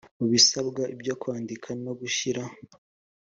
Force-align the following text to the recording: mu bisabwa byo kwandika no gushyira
mu 0.17 0.25
bisabwa 0.31 0.81
byo 0.99 1.15
kwandika 1.21 1.69
no 1.83 1.93
gushyira 1.99 2.41